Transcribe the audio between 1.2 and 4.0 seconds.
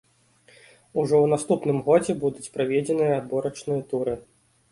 ў наступным годзе будуць праведзеныя адборачныя